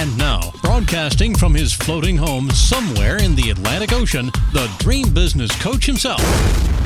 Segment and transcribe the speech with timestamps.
[0.00, 5.54] And now, broadcasting from his floating home somewhere in the Atlantic Ocean, the dream business
[5.60, 6.22] coach himself,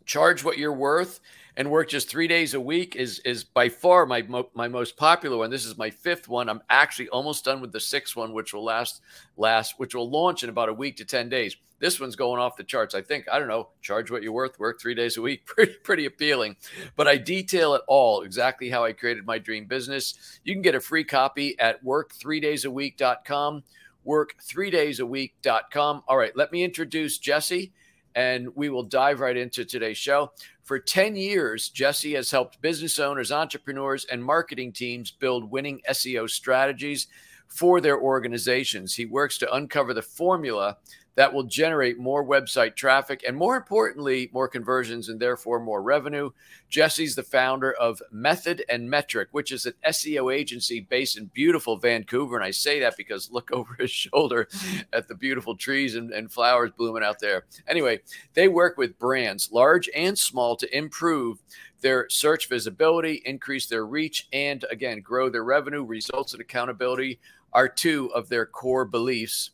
[0.04, 1.20] Charge What You're Worth
[1.56, 5.38] and work just three days a week is is by far my my most popular
[5.38, 5.50] one.
[5.50, 6.48] This is my fifth one.
[6.48, 9.00] I'm actually almost done with the sixth one, which will last
[9.36, 11.56] last which will launch in about a week to ten days.
[11.78, 12.94] This one's going off the charts.
[12.94, 13.68] I think I don't know.
[13.80, 14.58] Charge what you're worth.
[14.58, 15.46] Work three days a week.
[15.56, 16.56] Pretty pretty appealing.
[16.94, 20.40] But I detail it all exactly how I created my dream business.
[20.44, 23.62] You can get a free copy at work3daysaweek.com.
[24.06, 26.02] Work3daysaweek.com.
[26.06, 27.72] All right, let me introduce Jesse
[28.16, 30.32] and we will dive right into today's show.
[30.64, 36.28] For 10 years, Jesse has helped business owners, entrepreneurs, and marketing teams build winning SEO
[36.28, 37.06] strategies
[37.46, 38.94] for their organizations.
[38.94, 40.78] He works to uncover the formula
[41.16, 46.30] that will generate more website traffic and, more importantly, more conversions and therefore more revenue.
[46.68, 51.78] Jesse's the founder of Method and Metric, which is an SEO agency based in beautiful
[51.78, 52.36] Vancouver.
[52.36, 54.48] And I say that because look over his shoulder
[54.92, 57.46] at the beautiful trees and, and flowers blooming out there.
[57.66, 58.00] Anyway,
[58.34, 61.38] they work with brands, large and small, to improve
[61.80, 65.84] their search visibility, increase their reach, and again, grow their revenue.
[65.84, 67.20] Results and accountability
[67.52, 69.50] are two of their core beliefs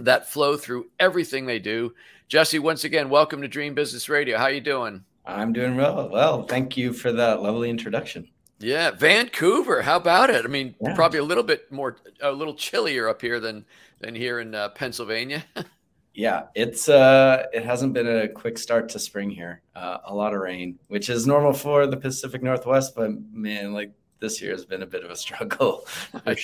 [0.00, 1.94] that flow through everything they do.
[2.28, 4.38] Jesse, once again, welcome to Dream Business Radio.
[4.38, 5.04] How you doing?
[5.26, 6.08] I'm doing well.
[6.08, 8.28] Well, thank you for that lovely introduction.
[8.58, 9.82] Yeah, Vancouver.
[9.82, 10.44] How about it?
[10.44, 10.94] I mean, yeah.
[10.94, 13.64] probably a little bit more, a little chillier up here than
[14.00, 15.44] than here in uh, Pennsylvania.
[16.14, 19.62] yeah, it's uh, it hasn't been a quick start to spring here.
[19.74, 23.92] Uh, a lot of rain, which is normal for the Pacific Northwest, but man, like
[24.24, 25.86] this year has been a bit of a struggle.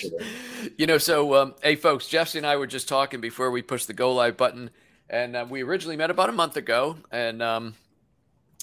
[0.77, 3.87] You know, so um, hey, folks, Jesse and I were just talking before we pushed
[3.87, 4.71] the go live button,
[5.09, 7.75] and uh, we originally met about a month ago, and um,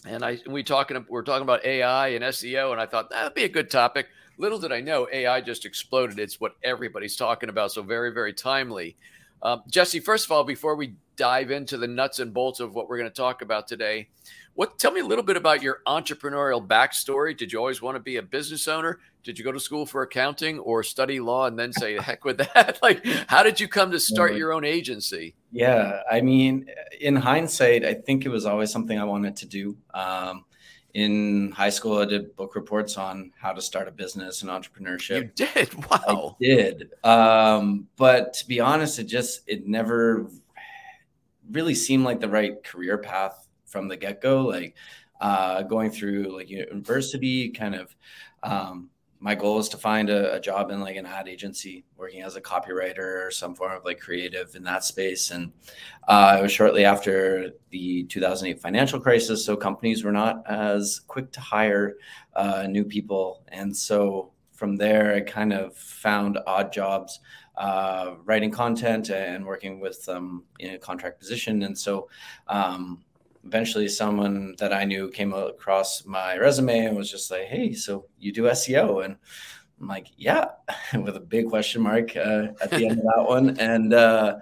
[0.05, 3.33] and I we talking we are talking about AI and SEO, and I thought that'd
[3.33, 4.07] be a good topic.
[4.38, 6.19] Little did I know, AI just exploded.
[6.19, 8.95] It's what everybody's talking about, so very very timely.
[9.41, 12.89] Um, Jesse, first of all, before we dive into the nuts and bolts of what
[12.89, 14.09] we're going to talk about today,
[14.57, 17.37] what tell me a little bit about your entrepreneurial backstory?
[17.37, 18.99] Did you always want to be a business owner?
[19.23, 22.39] Did you go to school for accounting or study law and then say heck with
[22.39, 22.79] that?
[22.81, 25.35] like how did you come to start your own agency?
[25.51, 26.65] Yeah, I mean,
[26.99, 29.77] in hindsight, I think it was always something I wanted to do.
[29.93, 30.45] Um,
[30.97, 35.22] in high school, I did book reports on how to start a business and entrepreneurship.
[35.38, 35.69] You did?
[35.91, 36.35] Wow.
[36.41, 36.90] I did.
[37.03, 40.28] Um, but to be honest, it just it never
[41.52, 44.75] really seemed like the right career path from the get go, like
[45.22, 47.96] uh, going through like university, kind of.
[48.41, 52.22] Um, my goal is to find a, a, job in like an ad agency, working
[52.22, 55.31] as a copywriter or some form of like creative in that space.
[55.31, 55.52] And
[56.08, 61.31] uh, it was shortly after the 2008 financial crisis, so companies were not as quick
[61.31, 61.96] to hire
[62.35, 67.19] uh, new people, and so from there, I kind of found odd jobs.
[67.55, 71.64] Uh, writing content and working with them in a contract position.
[71.64, 72.08] And so
[72.47, 73.03] um,
[73.47, 78.05] eventually someone that I knew came across my resume and was just like, "Hey, so
[78.20, 79.16] you do SEO?" And
[79.79, 80.46] I'm like, "Yeah,"
[80.94, 84.38] with a big question mark uh, at the end of that one, and uh,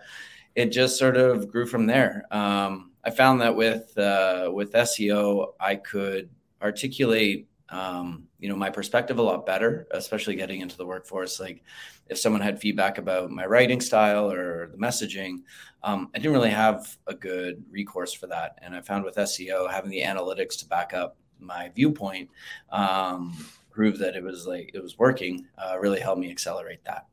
[0.55, 2.25] it just sort of grew from there.
[2.31, 6.29] Um, I found that with uh, with SEO, I could
[6.61, 11.39] articulate um, you know my perspective a lot better especially getting into the workforce.
[11.39, 11.63] Like
[12.09, 15.43] if someone had feedback about my writing style or the messaging
[15.83, 18.57] um, i didn't really have a good recourse for that.
[18.61, 22.29] And i found with seo having the analytics to back up my viewpoint
[22.71, 23.33] um,
[23.71, 27.07] prove that it was like it was working uh, really helped me accelerate that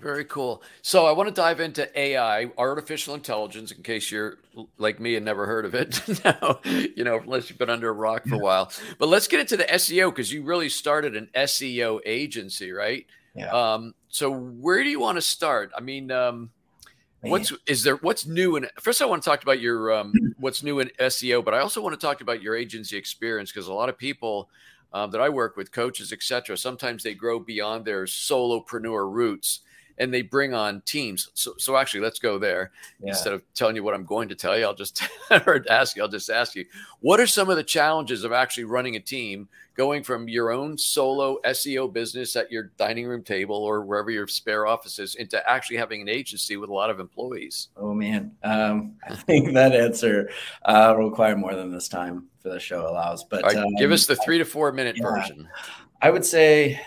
[0.00, 0.62] very cool.
[0.82, 4.38] So I want to dive into AI, artificial intelligence, in case you're
[4.78, 6.00] like me and never heard of it.
[6.24, 8.72] now, you know, unless you've been under a rock for a while.
[8.98, 13.06] But let's get into the SEO because you really started an SEO agency, right?
[13.34, 13.50] Yeah.
[13.50, 15.70] Um, so where do you want to start?
[15.76, 16.50] I mean, um,
[17.20, 20.62] what's is there what's new in first I want to talk about your um, what's
[20.62, 23.72] new in SEO, but I also want to talk about your agency experience because a
[23.72, 24.48] lot of people
[24.92, 29.60] um, that I work with, coaches, etc., sometimes they grow beyond their solopreneur roots
[29.98, 31.28] and they bring on teams.
[31.34, 33.10] So, so actually, let's go there yeah.
[33.10, 34.64] instead of telling you what I'm going to tell you.
[34.64, 36.02] I'll just or ask you.
[36.02, 36.64] I'll just ask you,
[37.00, 40.76] what are some of the challenges of actually running a team, going from your own
[40.76, 45.48] solo SEO business at your dining room table or wherever your spare office is, into
[45.48, 47.68] actually having an agency with a lot of employees?
[47.76, 50.30] Oh man, um, I think that answer
[50.64, 53.24] uh, will require more than this time for the show allows.
[53.24, 55.48] But right, um, give us the three to four minute yeah, version.
[56.00, 56.80] I would say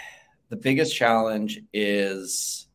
[0.49, 2.67] the biggest challenge is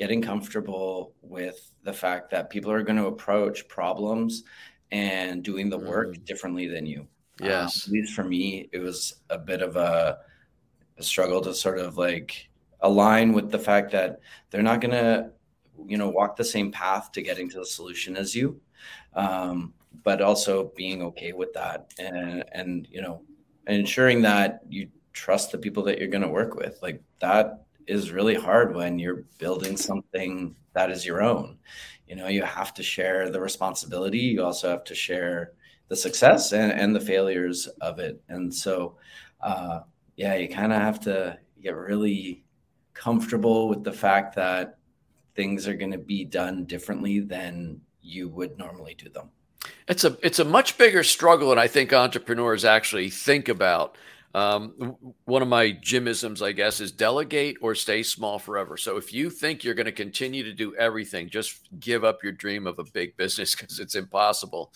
[0.00, 4.44] getting comfortable with the fact that people are going to approach problems
[4.92, 6.24] and doing the work mm.
[6.24, 7.06] differently than you.
[7.38, 7.86] Yes.
[7.86, 10.16] Um, at least for me, it was a bit of a,
[10.96, 12.48] a struggle to sort of like
[12.80, 15.32] align with the fact that they're not going to,
[15.86, 18.58] you know, walk the same path to getting to the solution as you.
[19.12, 23.20] Um, but also being okay with that and, and, you know,
[23.66, 26.78] ensuring that you trust the people that you're going to work with.
[26.80, 31.58] Like that is really hard when you're building something that is your own.
[32.06, 34.18] You know, you have to share the responsibility.
[34.18, 35.52] You also have to share
[35.88, 38.22] the success and, and the failures of it.
[38.28, 38.96] And so,
[39.40, 39.80] uh,
[40.16, 42.44] yeah, you kind of have to get really
[42.94, 44.78] comfortable with the fact that
[45.34, 49.30] things are going to be done differently than you would normally do them.
[49.88, 53.96] It's a it's a much bigger struggle, and I think entrepreneurs actually think about
[54.34, 58.76] um, one of my Jimisms, I guess, is delegate or stay small forever.
[58.76, 62.32] So if you think you're going to continue to do everything, just give up your
[62.32, 64.72] dream of a big business because it's impossible.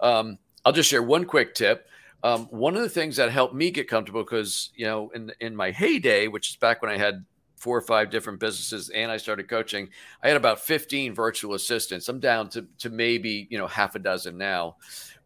[0.00, 1.88] Um, I'll just share one quick tip.
[2.22, 5.54] Um, one of the things that helped me get comfortable, because you know, in in
[5.54, 7.22] my heyday, which is back when I had
[7.56, 9.90] four or five different businesses and I started coaching,
[10.22, 12.08] I had about 15 virtual assistants.
[12.08, 14.76] I'm down to to maybe you know half a dozen now.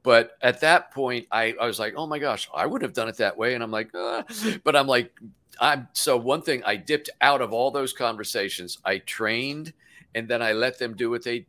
[0.09, 3.11] But at that point, I, I was like, oh my gosh, I would have done
[3.11, 3.53] it that way.
[3.53, 4.23] And I'm like, uh,
[4.65, 5.13] but I'm like,
[5.61, 8.79] I'm so one thing I dipped out of all those conversations.
[8.87, 9.75] I trained
[10.15, 11.45] and then I let them do what they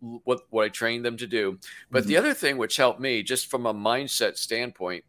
[0.00, 1.58] what what I trained them to do.
[1.90, 2.08] But mm-hmm.
[2.10, 5.04] the other thing which helped me just from a mindset standpoint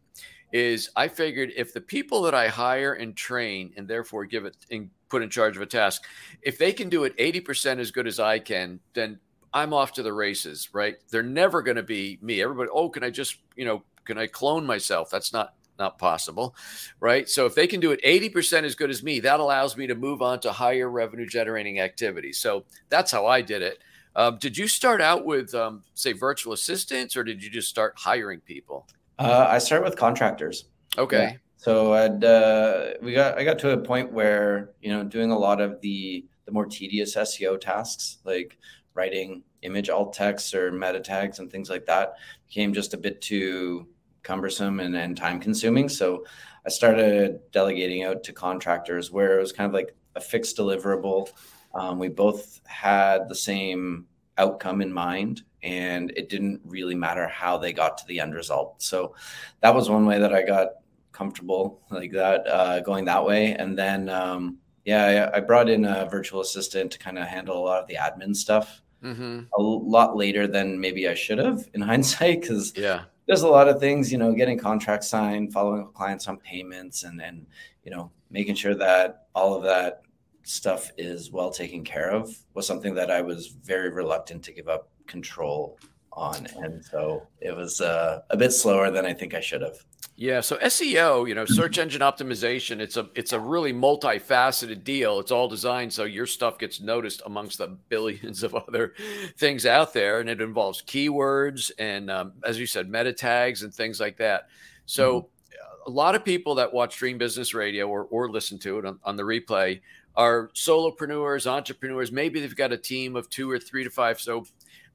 [0.50, 4.56] is I figured if the people that I hire and train and therefore give it
[4.70, 6.06] and put in charge of a task,
[6.40, 9.18] if they can do it 80% as good as I can, then
[9.54, 10.96] I'm off to the races, right?
[11.10, 12.42] They're never going to be me.
[12.42, 15.08] Everybody, oh, can I just, you know, can I clone myself?
[15.10, 16.54] That's not not possible,
[17.00, 17.28] right?
[17.28, 19.96] So if they can do it 80% as good as me, that allows me to
[19.96, 22.38] move on to higher revenue generating activities.
[22.38, 23.78] So that's how I did it.
[24.14, 27.94] Um, did you start out with, um, say, virtual assistants, or did you just start
[27.96, 28.86] hiring people?
[29.18, 30.66] Uh, I started with contractors.
[30.96, 31.30] Okay.
[31.32, 31.36] Yeah.
[31.56, 35.38] So I'd, uh, we got I got to a point where you know doing a
[35.38, 38.58] lot of the the more tedious SEO tasks like
[38.94, 42.14] writing image alt text or meta tags and things like that
[42.46, 43.86] became just a bit too
[44.22, 45.88] cumbersome and, and time consuming.
[45.88, 46.24] So
[46.66, 51.28] I started delegating out to contractors where it was kind of like a fixed deliverable.
[51.74, 54.06] Um, we both had the same
[54.38, 58.82] outcome in mind and it didn't really matter how they got to the end result.
[58.82, 59.14] So
[59.60, 60.68] that was one way that I got
[61.12, 63.54] comfortable like that, uh, going that way.
[63.54, 67.58] And then, um, yeah, I, I brought in a virtual assistant to kind of handle
[67.58, 69.40] a lot of the admin stuff mm-hmm.
[69.56, 73.68] a lot later than maybe I should have in hindsight because yeah there's a lot
[73.68, 77.46] of things you know getting contracts signed following up clients on payments and and
[77.84, 80.02] you know making sure that all of that
[80.42, 84.68] stuff is well taken care of was something that I was very reluctant to give
[84.68, 85.78] up control
[86.12, 89.84] on and so it was uh, a bit slower than I think I should have
[90.16, 95.18] yeah, so SEO, you know, search engine optimization, it's a it's a really multifaceted deal.
[95.18, 98.94] It's all designed so your stuff gets noticed amongst the billions of other
[99.36, 103.74] things out there, and it involves keywords and, um, as you said, meta tags and
[103.74, 104.48] things like that.
[104.86, 105.90] So, mm-hmm.
[105.90, 109.00] a lot of people that watch Dream Business Radio or or listen to it on,
[109.02, 109.80] on the replay
[110.14, 112.12] are solopreneurs, entrepreneurs.
[112.12, 114.20] Maybe they've got a team of two or three to five.
[114.20, 114.46] So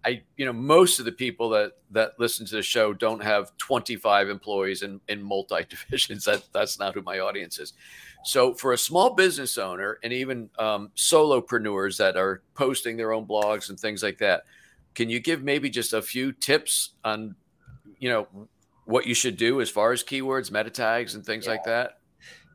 [0.06, 3.56] I, you know, most of the people that that listen to the show don't have
[3.58, 6.26] 25 employees in in multi divisions.
[6.30, 7.74] That that's not who my audience is.
[8.24, 13.26] So for a small business owner and even um, solopreneurs that are posting their own
[13.26, 14.44] blogs and things like that,
[14.94, 17.36] can you give maybe just a few tips on,
[18.00, 18.28] you know,
[18.86, 21.52] what you should do as far as keywords, meta tags, and things yeah.
[21.52, 22.00] like that?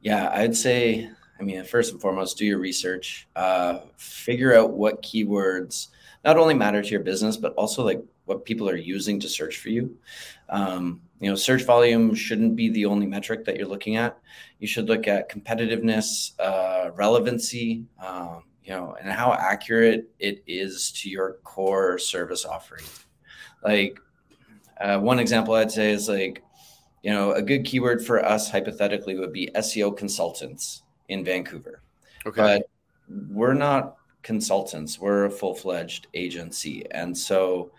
[0.02, 1.10] Yeah, I'd say.
[1.38, 3.26] I mean, first and foremost, do your research.
[3.34, 5.88] Uh, figure out what keywords
[6.24, 9.58] not only matter to your business, but also like what people are using to search
[9.58, 9.96] for you.
[10.48, 14.18] Um, you know, search volume shouldn't be the only metric that you're looking at.
[14.58, 20.92] You should look at competitiveness, uh, relevancy, um, you know, and how accurate it is
[20.92, 22.84] to your core service offering.
[23.62, 23.98] Like
[24.80, 26.42] uh, one example I'd say is like,
[27.02, 31.82] you know, a good keyword for us hypothetically would be SEO consultants in Vancouver.
[32.26, 32.40] Okay.
[32.40, 32.70] But
[33.28, 34.98] we're not consultants.
[34.98, 36.84] We're a full fledged agency.
[36.90, 37.72] And so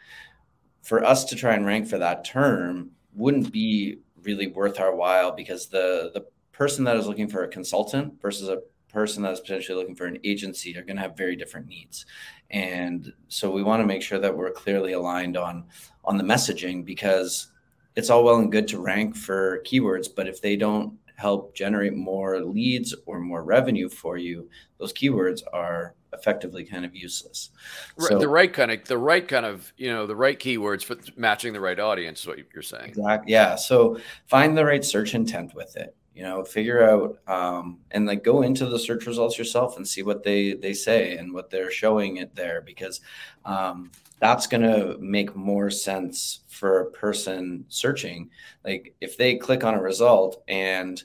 [0.82, 5.32] for us to try and rank for that term wouldn't be really worth our while
[5.32, 9.40] because the, the person that is looking for a consultant versus a person that is
[9.42, 12.06] potentially looking for an agency are going to have very different needs.
[12.52, 15.66] And so we want to make sure that we're clearly aligned on
[16.06, 17.52] on the messaging because
[17.96, 21.96] it's all well and good to rank for keywords, but if they don't help generate
[21.96, 27.50] more leads or more revenue for you, those keywords are effectively kind of useless.
[28.00, 30.98] So, the right kind of the right kind of you know the right keywords for
[31.18, 32.90] matching the right audience is what you're saying.
[32.90, 33.32] Exactly.
[33.32, 33.56] Yeah.
[33.56, 35.96] So find the right search intent with it.
[36.16, 40.02] You know, figure out um, and like go into the search results yourself and see
[40.02, 43.02] what they they say and what they're showing it there because
[43.44, 48.30] um, that's going to make more sense for a person searching.
[48.64, 51.04] Like if they click on a result and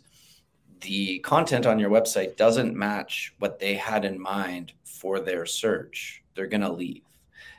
[0.81, 6.23] the content on your website doesn't match what they had in mind for their search,
[6.35, 7.02] they're going to leave.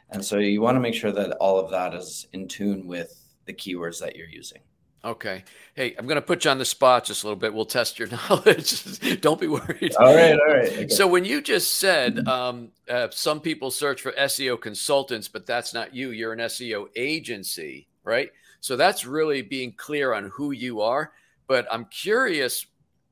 [0.09, 3.17] And so you want to make sure that all of that is in tune with
[3.45, 4.61] the keywords that you're using.
[5.03, 5.43] Okay.
[5.73, 7.53] Hey, I'm going to put you on the spot just a little bit.
[7.53, 9.19] We'll test your knowledge.
[9.21, 9.95] Don't be worried.
[9.95, 10.33] All right.
[10.33, 10.71] All right.
[10.71, 10.87] Okay.
[10.89, 15.73] So, when you just said um, uh, some people search for SEO consultants, but that's
[15.73, 18.29] not you, you're an SEO agency, right?
[18.59, 21.13] So, that's really being clear on who you are.
[21.47, 22.67] But I'm curious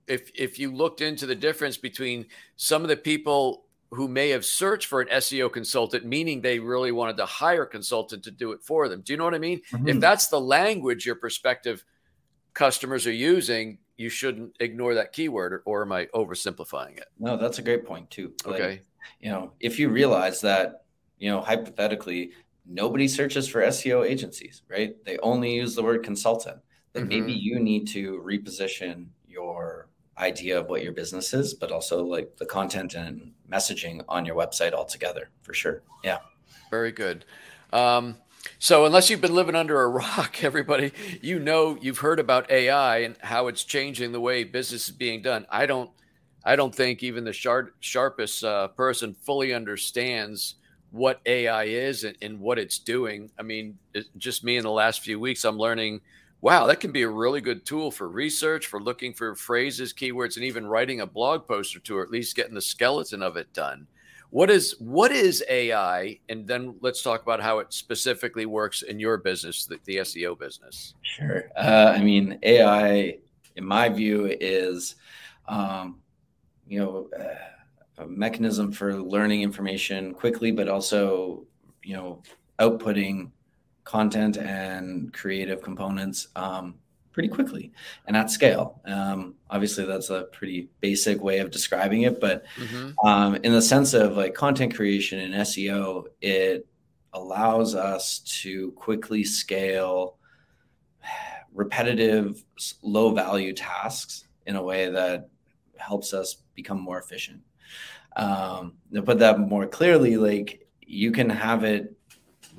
[0.07, 4.45] if if you looked into the difference between some of the people who may have
[4.45, 8.51] searched for an SEO consultant, meaning they really wanted to hire a consultant to do
[8.51, 9.01] it for them.
[9.01, 9.61] Do you know what I mean?
[9.71, 9.87] Mm-hmm.
[9.87, 11.83] If that's the language your prospective
[12.53, 17.07] customers are using, you shouldn't ignore that keyword, or, or am I oversimplifying it?
[17.19, 18.33] No, that's a great point too.
[18.45, 18.81] Like, okay.
[19.19, 20.83] You know, if you realize that,
[21.17, 22.31] you know, hypothetically,
[22.65, 24.95] nobody searches for SEO agencies, right?
[25.03, 26.59] They only use the word consultant.
[26.93, 27.09] Then mm-hmm.
[27.09, 29.88] maybe you need to reposition your
[30.19, 34.35] idea of what your business is, but also like the content and messaging on your
[34.35, 35.81] website altogether for sure.
[36.03, 36.19] Yeah.
[36.69, 37.25] Very good.
[37.71, 38.17] Um,
[38.57, 42.99] so, unless you've been living under a rock, everybody, you know you've heard about AI
[42.99, 45.45] and how it's changing the way business is being done.
[45.49, 45.89] I don't,
[46.43, 50.55] I don't think even the sharp, sharpest uh, person fully understands
[50.91, 53.29] what AI is and, and what it's doing.
[53.37, 53.77] I mean,
[54.17, 56.01] just me in the last few weeks, I'm learning
[56.41, 60.35] wow, that can be a really good tool for research, for looking for phrases, keywords,
[60.35, 63.37] and even writing a blog post or two, or at least getting the skeleton of
[63.37, 63.87] it done.
[64.31, 66.19] What is what is AI?
[66.29, 70.37] And then let's talk about how it specifically works in your business, the, the SEO
[70.37, 70.93] business.
[71.01, 71.49] Sure.
[71.57, 73.17] Uh, I mean, AI,
[73.55, 74.95] in my view, is
[75.47, 75.99] um,
[76.67, 81.45] you know uh, a mechanism for learning information quickly, but also
[81.83, 82.21] you know
[82.59, 83.31] outputting
[83.89, 86.75] content and creative components um,
[87.11, 87.71] pretty quickly
[88.05, 88.79] and at scale.
[88.85, 93.07] Um, obviously, that's a pretty basic way of describing it, but mm-hmm.
[93.07, 96.67] um, in the sense of like content creation and SEO, it
[97.13, 100.17] allows us to quickly scale
[101.51, 102.43] repetitive,
[102.83, 105.29] low value tasks in a way that
[105.77, 107.41] helps us become more efficient.
[108.15, 111.95] Um, to put that more clearly, like you can have it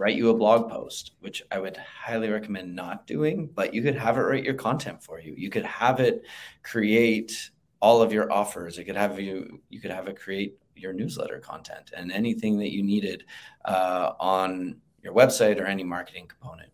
[0.00, 3.96] write you a blog post, which I would highly recommend not doing, but you could
[3.96, 5.34] have it write your content for you.
[5.36, 6.24] You could have it
[6.62, 8.78] create all of your offers.
[8.78, 12.72] It could have you, you could have it create your newsletter content and anything that
[12.72, 13.24] you needed
[13.66, 16.70] uh, on your website or any marketing component.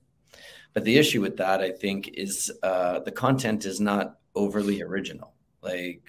[0.72, 5.34] But the issue with that, I think, is uh, the content is not overly original.
[5.62, 6.02] Like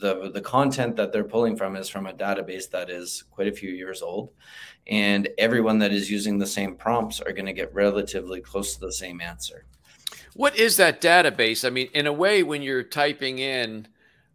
[0.00, 3.52] the the content that they're pulling from is from a database that is quite a
[3.52, 4.30] few years old
[4.86, 8.80] and everyone that is using the same prompts are going to get relatively close to
[8.80, 9.64] the same answer
[10.34, 13.86] what is that database i mean in a way when you're typing in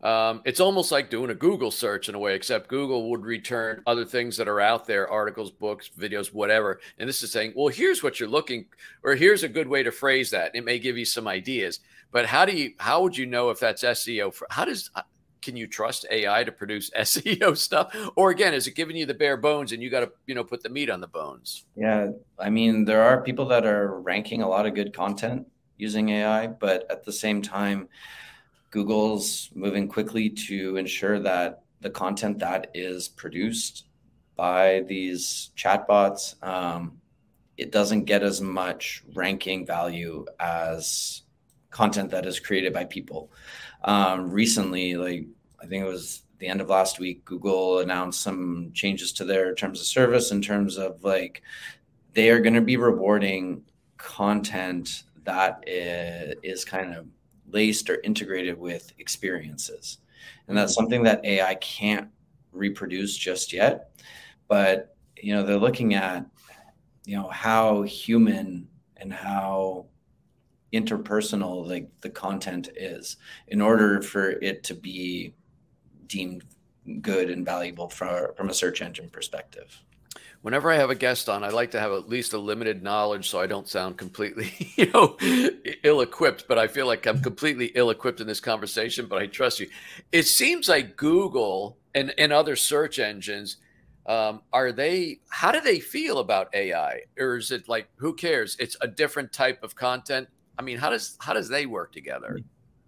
[0.06, 3.82] um, it's almost like doing a Google search in a way, except Google would return
[3.88, 6.80] other things that are out there articles, books, videos, whatever.
[7.00, 8.66] And this is saying, well, here's what you're looking,
[9.02, 10.52] or here's a good way to phrase that.
[10.54, 11.80] It may give you some ideas.
[12.12, 14.32] But how do you, how would you know if that's SEO?
[14.32, 14.92] For, how does,
[15.46, 17.96] can you trust AI to produce SEO stuff?
[18.16, 20.44] Or again, is it giving you the bare bones and you got to, you know,
[20.44, 21.66] put the meat on the bones?
[21.76, 22.10] Yeah.
[22.38, 25.48] I mean, there are people that are ranking a lot of good content
[25.78, 27.88] using AI, but at the same time,
[28.72, 33.86] Google's moving quickly to ensure that the content that is produced
[34.36, 37.00] by these chatbots, um,
[37.58, 41.22] it doesn't get as much ranking value as
[41.70, 43.32] content that is created by people.
[43.84, 45.26] Um, recently, like
[45.66, 49.56] I think it was the end of last week, Google announced some changes to their
[49.56, 51.42] terms of service in terms of like
[52.14, 53.64] they are going to be rewarding
[53.98, 57.08] content that is, kind of
[57.50, 59.98] laced or integrated with experiences.
[60.48, 60.82] And that's mm-hmm.
[60.82, 62.10] something that AI can't
[62.52, 63.90] reproduce just yet.
[64.48, 66.28] But, you know, they're looking at,
[67.06, 68.68] you know, how human
[68.98, 69.88] and how
[70.74, 73.18] interpersonal like the content is
[73.48, 75.34] in order for it to be
[76.08, 76.44] deemed
[77.02, 79.82] good and valuable from, from a search engine perspective
[80.46, 83.32] whenever I have a guest on, I like to have at least a limited knowledge
[83.32, 85.18] so I don't sound completely, you know,
[85.84, 86.48] ill equipped.
[86.48, 89.68] But I feel like I'm completely ill equipped in this conversation, but I trust you.
[90.12, 93.58] It seems like Google and, and other search engines
[94.06, 98.56] um, are they how do they feel about ai or is it like who cares
[98.60, 100.28] it's a different type of content
[100.60, 102.38] i mean how does how does they work together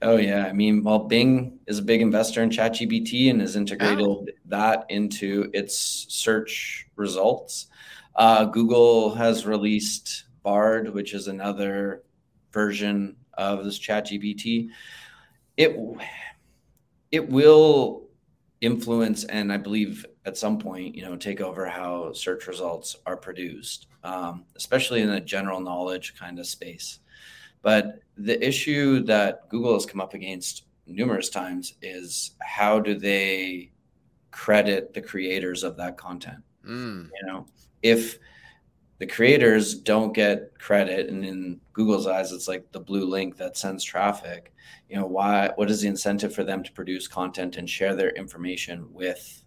[0.01, 4.05] Oh yeah, I mean, well, Bing is a big investor in ChatGPT and has integrated
[4.05, 4.25] oh.
[4.45, 7.67] that into its search results.
[8.15, 12.03] Uh, Google has released Bard, which is another
[12.51, 14.69] version of this ChatGPT.
[15.57, 15.77] It
[17.11, 18.07] it will
[18.61, 23.15] influence and I believe at some point, you know, take over how search results are
[23.15, 26.99] produced, um, especially in the general knowledge kind of space.
[27.67, 33.71] But the issue that Google has come up against numerous times is how do they
[34.31, 36.45] credit the creators of that content?
[36.65, 37.09] Mm.
[37.13, 37.45] You know,
[37.83, 38.19] if
[38.99, 43.55] the creators don't get credit and in google's eyes it's like the blue link that
[43.55, 44.55] sends traffic
[44.89, 48.09] you know why what is the incentive for them to produce content and share their
[48.15, 49.43] information with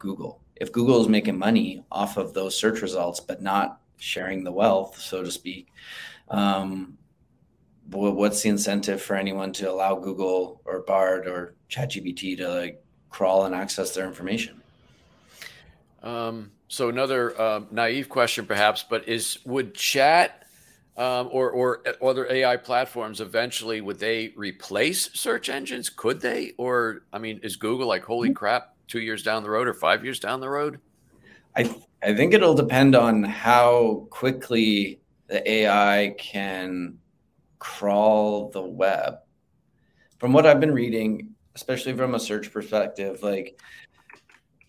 [0.00, 4.50] google if google is making money off of those search results but not sharing the
[4.50, 5.68] wealth so to speak
[6.30, 6.97] um,
[7.90, 13.46] what's the incentive for anyone to allow Google or Bard or ChatGPT to like crawl
[13.46, 14.60] and access their information?
[16.02, 20.46] Um, so another uh, naive question, perhaps, but is would Chat
[20.96, 25.88] um, or or other AI platforms eventually would they replace search engines?
[25.88, 26.52] Could they?
[26.58, 28.34] Or I mean, is Google like holy mm-hmm.
[28.34, 30.78] crap two years down the road or five years down the road?
[31.56, 36.98] I I think it'll depend on how quickly the AI can
[37.58, 39.18] crawl the web.
[40.18, 43.60] From what I've been reading, especially from a search perspective, like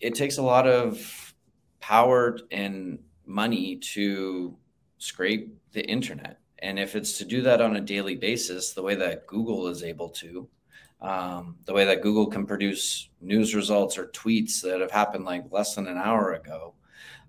[0.00, 1.34] it takes a lot of
[1.80, 4.56] power and money to
[4.98, 6.38] scrape the internet.
[6.60, 9.82] And if it's to do that on a daily basis, the way that Google is
[9.82, 10.48] able to,
[11.00, 15.44] um, the way that Google can produce news results or tweets that have happened like
[15.50, 16.74] less than an hour ago,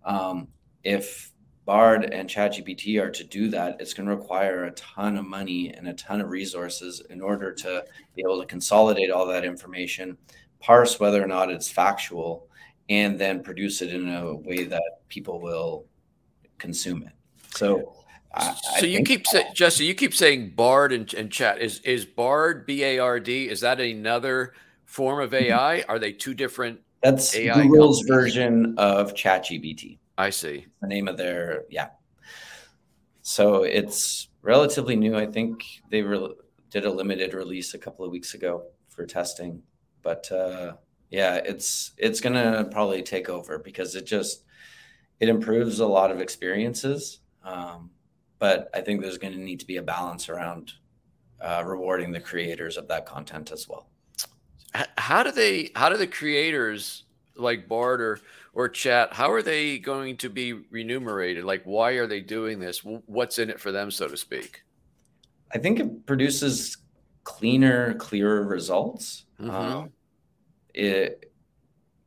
[0.03, 0.47] um,
[0.83, 1.30] if
[1.65, 5.69] Bard and ChatGPT are to do that, it's going to require a ton of money
[5.69, 10.17] and a ton of resources in order to be able to consolidate all that information,
[10.59, 12.47] parse whether or not it's factual,
[12.89, 15.85] and then produce it in a way that people will
[16.57, 17.13] consume it.
[17.53, 17.93] So,
[18.33, 21.61] I, so I you keep saying, Jesse, you keep saying Bard and, and Chat.
[21.61, 23.49] Is is Bard B A R D?
[23.49, 24.53] Is that another
[24.85, 25.51] form of mm-hmm.
[25.51, 25.83] AI?
[25.87, 26.79] Are they two different?
[27.03, 28.35] That's AI Google's companies?
[28.35, 29.97] version of ChatGPT.
[30.21, 30.67] I see.
[30.81, 31.89] The name of their yeah.
[33.23, 35.17] So it's relatively new.
[35.17, 36.35] I think they re-
[36.69, 39.63] did a limited release a couple of weeks ago for testing,
[40.03, 40.73] but uh,
[41.09, 44.43] yeah, it's it's gonna probably take over because it just
[45.19, 47.21] it improves a lot of experiences.
[47.43, 47.89] Um,
[48.37, 50.73] but I think there's going to need to be a balance around
[51.39, 53.89] uh, rewarding the creators of that content as well.
[54.99, 55.71] How do they?
[55.75, 57.05] How do the creators
[57.35, 58.21] like Bard
[58.53, 61.45] or chat, how are they going to be remunerated?
[61.45, 62.81] Like, why are they doing this?
[62.83, 64.63] What's in it for them, so to speak?
[65.53, 66.77] I think it produces
[67.23, 69.25] cleaner, clearer results.
[69.39, 69.49] Mm-hmm.
[69.49, 69.89] Um,
[70.73, 71.31] it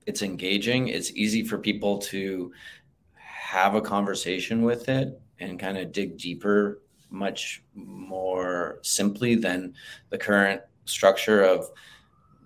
[0.07, 0.89] it's engaging.
[0.89, 2.53] It's easy for people to
[3.15, 9.75] have a conversation with it and kind of dig deeper much more simply than
[10.11, 11.71] the current structure of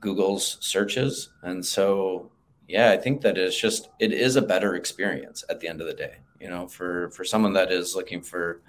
[0.00, 1.30] Google's searches.
[1.42, 2.30] And so,
[2.68, 5.86] yeah, I think that it's just it is a better experience at the end of
[5.86, 6.16] the day.
[6.38, 8.60] You know, for for someone that is looking for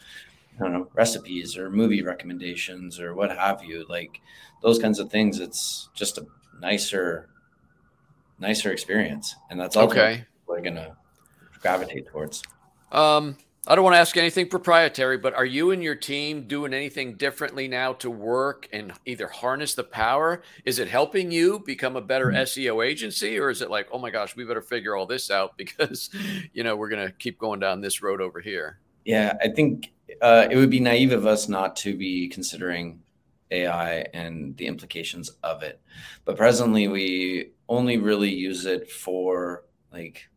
[0.56, 4.22] I don't know recipes or movie recommendations or what have you, like
[4.64, 5.40] those kinds of things.
[5.40, 6.26] It's just a
[6.60, 7.30] nicer,
[8.40, 10.26] nicer experience, and that's okay.
[10.48, 10.96] We're gonna
[11.62, 12.42] gravitate towards.
[12.92, 13.38] Um,
[13.70, 17.14] I don't want to ask anything proprietary, but are you and your team doing anything
[17.14, 20.42] differently now to work and either harness the power?
[20.66, 22.38] Is it helping you become a better mm-hmm.
[22.38, 25.56] SEO agency, or is it like, oh my gosh, we better figure all this out
[25.58, 26.10] because,
[26.52, 28.80] you know, we're going to keep going down this road over here?
[29.06, 33.04] Yeah, I think uh, it would be naive of us not to be considering
[33.52, 35.80] AI and the implications of it.
[36.26, 40.28] But presently, we only really use it for like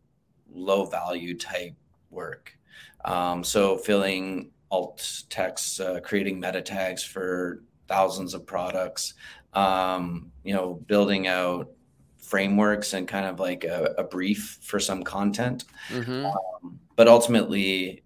[0.53, 1.73] low value type
[2.11, 2.59] work.
[3.05, 9.15] Um, so filling alt text, uh, creating meta tags for thousands of products,
[9.53, 11.71] um, you know, building out
[12.19, 15.65] frameworks and kind of like a, a brief for some content.
[15.89, 16.27] Mm-hmm.
[16.27, 18.03] Um, but ultimately,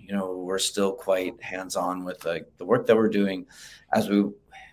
[0.00, 3.46] you know, we're still quite hands on with like the work that we're doing
[3.92, 4.24] as we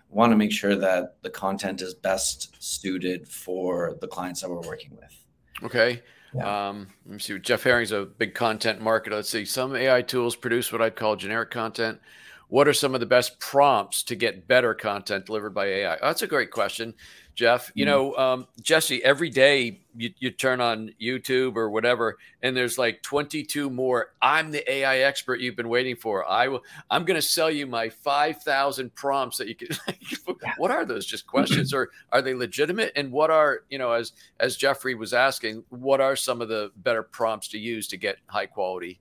[0.08, 4.60] want to make sure that the content is best suited for the clients that we're
[4.60, 5.14] working with.
[5.62, 6.02] Okay.
[6.34, 6.68] Yeah.
[6.68, 7.38] Um, let me see.
[7.38, 9.12] Jeff Herring's a big content marketer.
[9.12, 9.44] Let's see.
[9.44, 12.00] Some AI tools produce what I'd call generic content.
[12.48, 15.94] What are some of the best prompts to get better content delivered by AI?
[15.96, 16.94] Oh, that's a great question.
[17.36, 17.70] Jeff.
[17.74, 17.90] You mm-hmm.
[17.90, 23.02] know, um, Jesse, every day you, you turn on YouTube or whatever, and there's like
[23.02, 24.14] 22 more.
[24.20, 26.26] I'm the AI expert you've been waiting for.
[26.28, 26.64] I will.
[26.90, 29.68] I'm going to sell you my 5,000 prompts that you can.
[30.56, 31.06] what are those?
[31.06, 32.92] Just questions, or are they legitimate?
[32.96, 36.72] And what are you know, as as Jeffrey was asking, what are some of the
[36.78, 38.98] better prompts to use to get high quality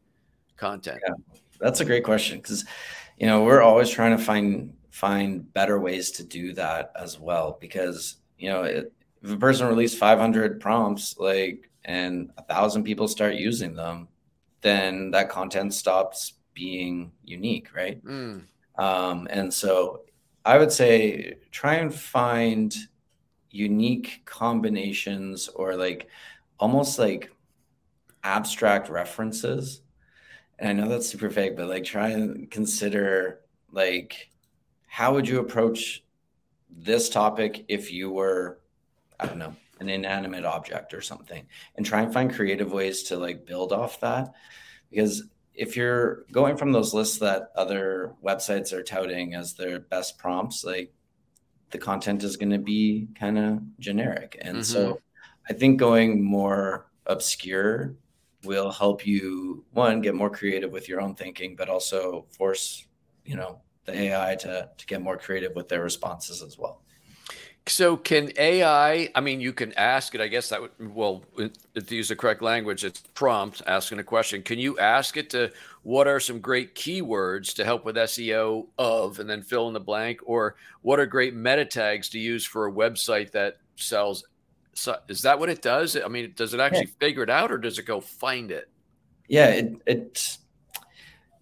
[0.58, 1.00] content?
[1.08, 2.66] Yeah, that's a great question because
[3.18, 7.58] you know we're always trying to find find better ways to do that as well
[7.60, 13.08] because you know, it, if a person released 500 prompts, like, and a thousand people
[13.08, 14.08] start using them,
[14.62, 18.04] then that content stops being unique, right?
[18.04, 18.44] Mm.
[18.78, 20.02] Um, and so
[20.44, 22.76] I would say try and find
[23.52, 26.08] unique combinations or like
[26.60, 27.32] almost like
[28.24, 29.82] abstract references.
[30.60, 34.30] And I know that's super vague, but like try and consider like
[34.88, 36.05] how would you approach
[36.76, 38.60] this topic if you were,
[39.20, 43.18] I don't know, an inanimate object or something, and try and find creative ways to
[43.18, 44.34] like build off that.
[44.90, 50.18] Because if you're going from those lists that other websites are touting as their best
[50.18, 50.94] prompts, like
[51.72, 54.38] the content is going to be kind of generic.
[54.42, 54.64] And mm-hmm.
[54.64, 55.00] so
[55.50, 57.96] I think going more obscure
[58.44, 62.86] will help you one get more creative with your own thinking, but also force,
[63.26, 66.82] you know, the AI to to get more creative with their responses as well.
[67.68, 69.10] So can AI?
[69.16, 70.22] I mean, you can ask it.
[70.22, 74.44] I guess that would well, to use the correct language, it's prompt asking a question.
[74.44, 79.20] Can you ask it to what are some great keywords to help with SEO of,
[79.20, 82.68] and then fill in the blank, or what are great meta tags to use for
[82.68, 84.24] a website that sells?
[84.74, 85.98] So is that what it does?
[85.98, 87.00] I mean, does it actually yeah.
[87.00, 88.70] figure it out, or does it go find it?
[89.28, 90.38] Yeah, it it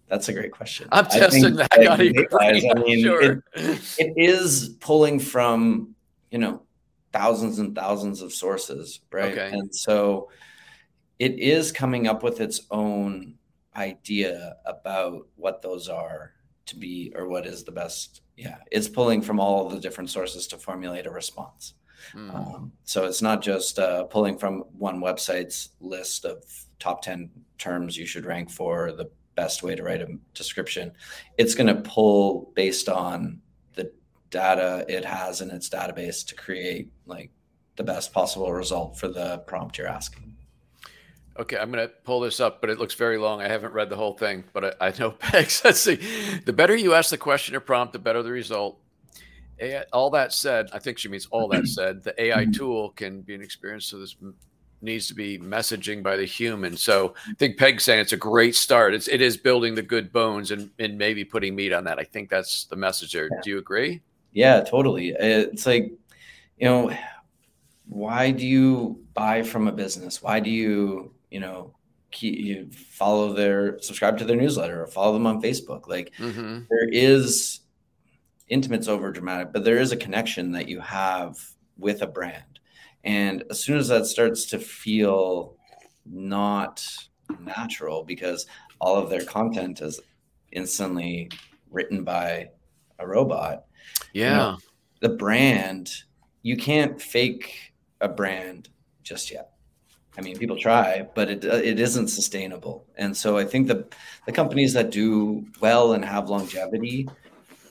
[0.08, 0.88] that's a great question.
[0.92, 1.68] I'm testing that.
[1.72, 3.22] I, I mean, sure.
[3.54, 5.94] it, it is pulling from
[6.30, 6.62] you know
[7.12, 9.32] thousands and thousands of sources, right?
[9.32, 9.50] Okay.
[9.52, 10.30] And so
[11.18, 13.34] it is coming up with its own
[13.76, 16.32] idea about what those are
[16.66, 18.22] to be or what is the best.
[18.36, 21.74] Yeah, it's pulling from all of the different sources to formulate a response.
[22.14, 22.34] Mm.
[22.34, 26.44] Um, so it's not just uh, pulling from one website's list of
[26.78, 30.92] top 10 terms you should rank for the best way to write a description.
[31.38, 33.40] It's going to pull based on
[33.74, 33.92] the
[34.30, 37.30] data it has in its database to create like
[37.76, 40.36] the best possible result for the prompt you're asking.
[41.36, 43.40] Okay, I'm going to pull this up, but it looks very long.
[43.40, 45.62] I haven't read the whole thing, but I, I know Pegs.
[45.64, 45.98] Let's see.
[46.44, 48.78] The better you ask the question or prompt, the better the result.
[49.92, 52.52] all that said, I think she means all that said, the AI mm-hmm.
[52.52, 53.86] tool can be an experience.
[53.86, 54.14] So this
[54.84, 56.76] needs to be messaging by the human.
[56.76, 58.94] So I think Peg's saying it's a great start.
[58.94, 61.98] It's it is building the good bones and and maybe putting meat on that.
[61.98, 63.28] I think that's the message there.
[63.30, 63.40] Yeah.
[63.42, 64.02] Do you agree?
[64.32, 65.10] Yeah, totally.
[65.10, 65.92] It's like,
[66.58, 66.96] you know,
[67.86, 70.22] why do you buy from a business?
[70.22, 71.74] Why do you, you know,
[72.10, 75.88] keep, you follow their subscribe to their newsletter or follow them on Facebook?
[75.88, 76.60] Like mm-hmm.
[76.68, 77.60] there is
[78.48, 81.38] intimate's over dramatic, but there is a connection that you have
[81.78, 82.53] with a brand
[83.04, 85.56] and as soon as that starts to feel
[86.06, 86.84] not
[87.40, 88.46] natural because
[88.80, 90.00] all of their content is
[90.52, 91.30] instantly
[91.70, 92.48] written by
[92.98, 93.64] a robot,
[94.12, 94.58] yeah, you know,
[95.00, 95.90] the brand
[96.44, 98.68] you can't fake a brand
[99.02, 99.50] just yet.
[100.16, 102.86] I mean, people try, but it it isn't sustainable.
[102.96, 103.88] And so I think the
[104.26, 107.08] the companies that do well and have longevity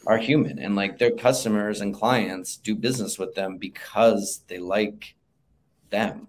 [0.06, 5.15] are human, and like their customers and clients do business with them because they like
[5.94, 6.28] them.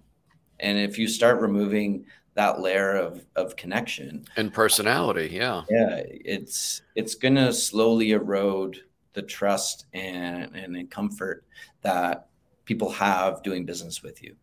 [0.61, 6.83] And if you start removing that layer of of connection and personality, yeah, yeah, it's
[6.95, 11.45] it's gonna slowly erode the trust and and comfort
[11.83, 12.29] that
[12.65, 14.37] people have doing business with you.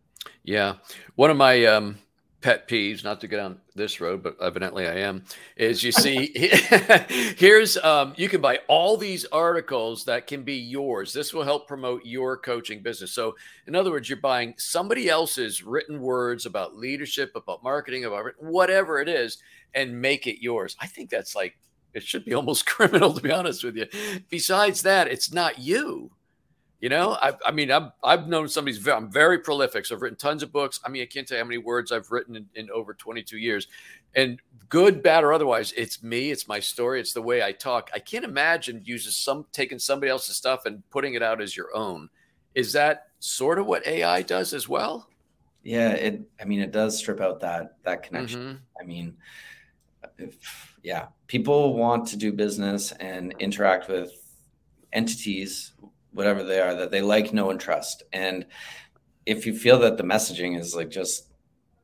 [0.44, 0.74] Yeah.
[1.14, 1.96] One of my um,
[2.42, 5.24] pet peeves, not to get on this road, but evidently I am,
[5.56, 6.32] is you see,
[7.38, 11.12] here's, um, you can buy all these articles that can be yours.
[11.12, 13.12] This will help promote your coaching business.
[13.12, 18.26] So, in other words, you're buying somebody else's written words about leadership, about marketing, about
[18.38, 19.38] whatever it is,
[19.74, 20.76] and make it yours.
[20.80, 21.56] I think that's like,
[21.94, 23.86] it should be almost criminal, to be honest with you.
[24.28, 26.10] Besides that, it's not you.
[26.82, 29.86] You know, I, I mean, I've, I've known somebody's very, I'm very prolific.
[29.86, 30.80] So I've written tons of books.
[30.84, 33.38] I mean, I can't tell you how many words I've written in, in over 22
[33.38, 33.68] years.
[34.16, 36.32] And good, bad, or otherwise, it's me.
[36.32, 36.98] It's my story.
[36.98, 37.88] It's the way I talk.
[37.94, 41.68] I can't imagine using some taking somebody else's stuff and putting it out as your
[41.72, 42.10] own.
[42.56, 45.08] Is that sort of what AI does as well?
[45.62, 46.22] Yeah, it.
[46.40, 48.40] I mean, it does strip out that that connection.
[48.40, 48.56] Mm-hmm.
[48.80, 49.14] I mean,
[50.18, 54.12] if, yeah, people want to do business and interact with
[54.92, 55.74] entities
[56.12, 58.02] whatever they are that they like, know, and trust.
[58.12, 58.46] And
[59.26, 61.28] if you feel that the messaging is like just,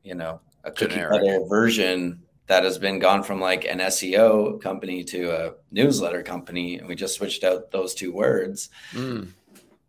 [0.03, 5.03] you know, a cookie cutter version that has been gone from like an SEO company
[5.05, 9.27] to a newsletter company, and we just switched out those two words, mm.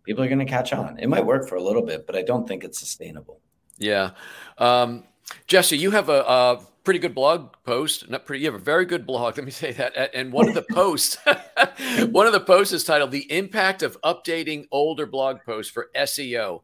[0.05, 0.99] people are going to catch on.
[0.99, 3.41] It might work for a little bit, but I don't think it's sustainable.
[3.79, 4.11] Yeah.
[4.59, 5.05] Um,
[5.47, 8.09] Jesse, you have a, a pretty good blog post.
[8.09, 8.43] Not pretty.
[8.43, 9.37] You have a very good blog.
[9.39, 10.15] Let me say that.
[10.15, 11.17] And one of the posts,
[12.11, 16.63] one of the posts is titled "The Impact of Updating Older Blog Posts for SEO."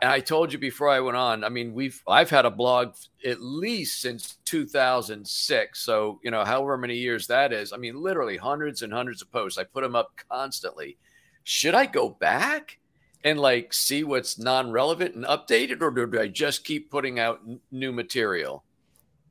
[0.00, 1.44] And I told you before I went on.
[1.44, 2.94] I mean, we've I've had a blog
[3.26, 5.80] at least since 2006.
[5.80, 7.72] So you know, however many years that is.
[7.72, 9.58] I mean, literally hundreds and hundreds of posts.
[9.58, 10.98] I put them up constantly.
[11.44, 12.78] Should I go back?
[13.24, 17.60] and like see what's non-relevant and updated or do I just keep putting out n-
[17.70, 18.64] new material?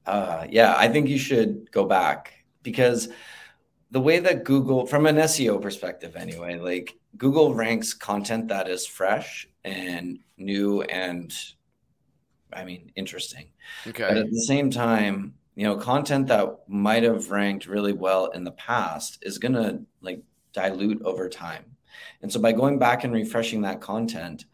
[0.06, 2.34] Uh, yeah, I think you should go back
[2.64, 3.10] because
[3.92, 8.86] the way that Google, from an SEO perspective anyway, like Google ranks content that is
[8.86, 11.34] fresh and new and
[12.54, 13.50] I mean interesting.
[13.86, 14.08] Okay.
[14.08, 18.44] But at the same time, you know, content that might have ranked really well in
[18.44, 21.66] the past is gonna like dilute over time.
[22.22, 24.46] And so by going back and refreshing that content,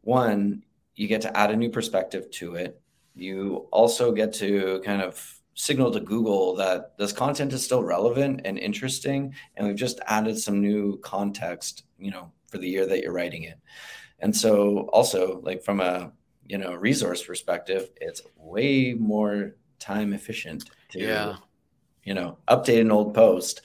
[0.00, 0.64] one,
[0.94, 2.80] you get to add a new perspective to it
[3.16, 8.42] you also get to kind of signal to Google that this content is still relevant
[8.44, 13.02] and interesting, and we've just added some new context, you know, for the year that
[13.02, 13.58] you're writing it.
[14.20, 16.12] And so, also, like from a
[16.46, 21.36] you know resource perspective, it's way more time efficient to yeah.
[22.04, 23.60] you know update an old post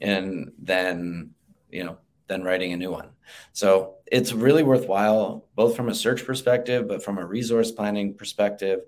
[0.00, 1.30] and then
[1.70, 3.10] you know then writing a new one.
[3.52, 8.80] So it's really worthwhile, both from a search perspective, but from a resource planning perspective.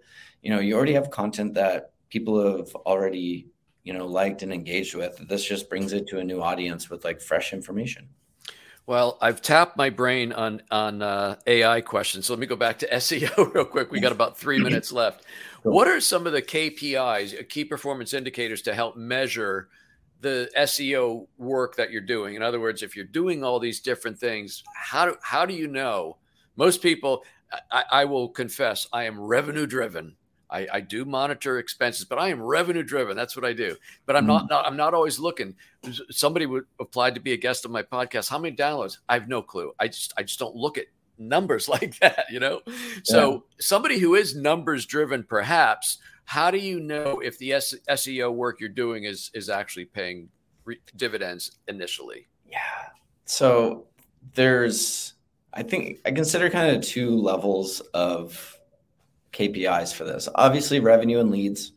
[0.43, 3.49] You know, you already have content that people have already,
[3.85, 5.17] you know, liked and engaged with.
[5.27, 8.11] This just brings it to a new audience with like fresh information.
[8.87, 12.27] Well, I've tapped my brain on on uh, AI questions.
[12.27, 13.91] So let me go back to SEO real quick.
[13.91, 15.25] We got about three minutes left.
[15.63, 19.71] What are some of the KPIs, key performance indicators, to help measure
[20.25, 22.35] the SEO work that you're doing.
[22.35, 25.69] In other words, if you're doing all these different things, how do, how do you
[25.69, 26.17] know?
[26.57, 27.25] Most people,
[27.71, 30.17] I, I will confess, I am revenue driven.
[30.51, 33.17] I, I, do monitor expenses, but I am revenue driven.
[33.17, 33.77] That's what I do.
[34.07, 34.51] But I'm not, mm.
[34.51, 35.57] not, I'm not always looking.
[36.11, 38.31] Somebody would apply to be a guest on my podcast.
[38.31, 38.99] How many downloads?
[39.09, 39.73] I have no clue.
[39.79, 40.87] I just I just don't look at
[41.19, 42.61] numbers like that, you know?
[43.05, 43.39] So yeah.
[43.61, 48.69] somebody who is numbers driven perhaps how do you know if the SEO work you're
[48.69, 50.29] doing is is actually paying
[50.65, 52.29] re- dividends initially?
[52.51, 52.59] Yeah.
[53.27, 53.87] So
[54.35, 55.15] there's
[55.53, 58.59] I think I consider kind of two levels of
[59.33, 60.29] KPIs for this.
[60.35, 61.73] Obviously, revenue and leads.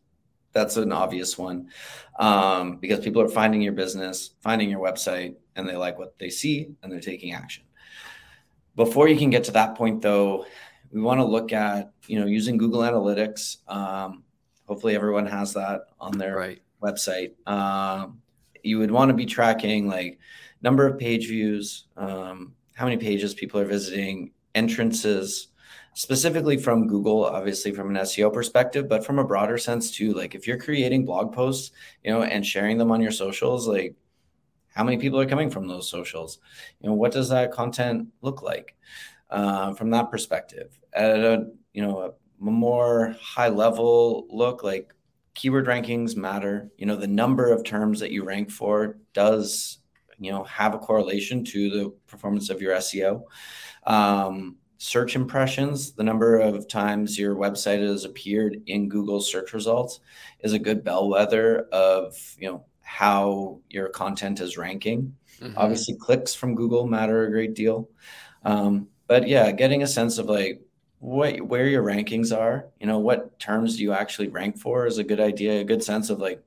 [0.53, 1.69] That's an obvious one
[2.17, 6.29] um, because people are finding your business, finding your website, and they like what they
[6.29, 7.63] see and they're taking action.
[8.77, 10.45] Before you can get to that point, though,
[10.93, 14.23] we want to look at you know using Google Analytics um,
[14.67, 16.61] Hopefully, everyone has that on their right.
[16.83, 17.31] website.
[17.47, 18.21] Um,
[18.63, 20.19] you would want to be tracking like
[20.61, 25.47] number of page views, um, how many pages people are visiting, entrances,
[25.93, 30.13] specifically from Google, obviously from an SEO perspective, but from a broader sense too.
[30.13, 31.71] Like if you're creating blog posts,
[32.03, 33.95] you know, and sharing them on your socials, like
[34.77, 36.39] how many people are coming from those socials?
[36.79, 38.77] You know, what does that content look like?
[39.29, 40.79] uh, from that perspective.
[40.93, 44.93] At a you know a more high level look, like
[45.33, 46.69] keyword rankings matter.
[46.77, 49.79] You know the number of terms that you rank for does
[50.19, 53.23] you know have a correlation to the performance of your SEO.
[53.85, 60.01] Um, search impressions, the number of times your website has appeared in Google search results,
[60.41, 65.13] is a good bellwether of you know how your content is ranking.
[65.41, 65.57] Mm-hmm.
[65.57, 67.89] Obviously, clicks from Google matter a great deal.
[68.45, 70.61] Um, but yeah, getting a sense of like
[70.99, 74.99] what where your rankings are, you know, what terms do you actually rank for is
[74.99, 76.41] a good idea, a good sense of like,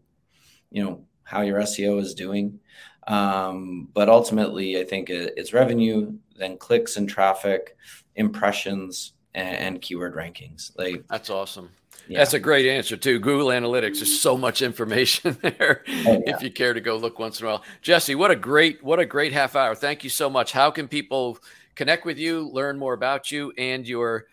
[0.71, 2.59] you know, how your SEO is doing.
[3.07, 7.77] Um, but ultimately, I think it's revenue, then clicks and traffic,
[8.17, 10.73] impressions, and, and keyword rankings.
[10.79, 11.69] Like that's awesome.
[12.11, 12.19] Yeah.
[12.19, 13.21] That's a great answer too.
[13.21, 15.85] Google Analytics, there's so much information there.
[15.87, 15.93] Oh,
[16.27, 16.35] yeah.
[16.35, 18.99] If you care to go look once in a while, Jesse, what a great, what
[18.99, 19.77] a great half hour.
[19.77, 20.51] Thank you so much.
[20.51, 21.39] How can people
[21.77, 24.27] connect with you, learn more about you and your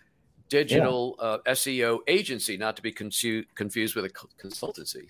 [0.50, 1.26] digital yeah.
[1.26, 5.10] uh, SEO agency, not to be confu- confused with a consultancy?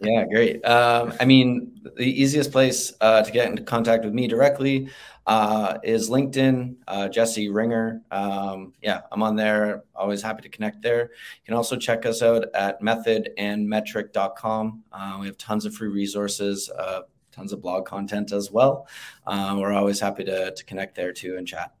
[0.00, 0.64] Yeah, great.
[0.64, 4.90] Um, I mean, the easiest place uh, to get into contact with me directly
[5.26, 8.02] uh, is LinkedIn, uh, Jesse Ringer.
[8.10, 9.84] Um, yeah, I'm on there.
[9.94, 11.02] Always happy to connect there.
[11.02, 14.84] You can also check us out at methodandmetric.com.
[14.92, 17.02] Uh, we have tons of free resources, uh,
[17.32, 18.86] tons of blog content as well.
[19.26, 21.74] Uh, we're always happy to, to connect there too and chat.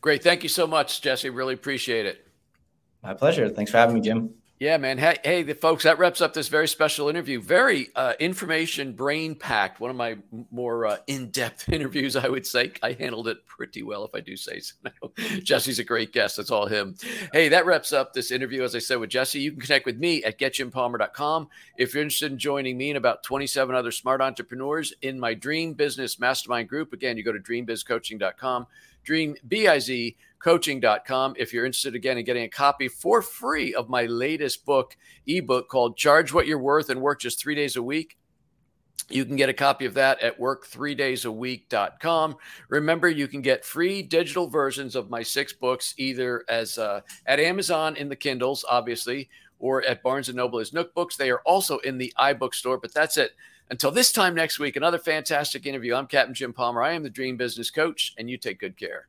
[0.00, 0.22] Great.
[0.22, 1.30] Thank you so much, Jesse.
[1.30, 2.26] Really appreciate it.
[3.02, 3.48] My pleasure.
[3.48, 4.34] Thanks for having me, Jim.
[4.62, 4.96] Yeah, man.
[4.96, 7.40] Hey, hey, the folks, that wraps up this very special interview.
[7.40, 9.80] Very uh, information brain packed.
[9.80, 10.18] One of my
[10.52, 12.70] more uh, in depth interviews, I would say.
[12.80, 14.76] I handled it pretty well, if I do say so.
[15.42, 16.36] Jesse's a great guest.
[16.36, 16.94] That's all him.
[17.32, 18.62] Hey, that wraps up this interview.
[18.62, 21.48] As I said with Jesse, you can connect with me at getjimpalmer.com.
[21.76, 25.72] If you're interested in joining me and about 27 other smart entrepreneurs in my Dream
[25.72, 28.68] Business Mastermind group, again, you go to dreambizcoaching.com,
[29.02, 31.34] dream, B I Z coaching.com.
[31.36, 35.68] If you're interested again in getting a copy for free of my latest book, ebook
[35.68, 38.16] called Charge What You're Worth and Work Just Three Days a Week,
[39.08, 42.36] you can get a copy of that at work3daysaweek.com.
[42.68, 47.40] Remember, you can get free digital versions of my six books either as uh, at
[47.40, 49.28] Amazon in the Kindles, obviously,
[49.58, 51.16] or at Barnes and Noble as Nook Books.
[51.16, 52.78] They are also in the iBook store.
[52.78, 53.32] But that's it.
[53.70, 55.94] Until this time next week, another fantastic interview.
[55.94, 56.82] I'm Captain Jim Palmer.
[56.82, 59.08] I am the Dream Business Coach, and you take good care.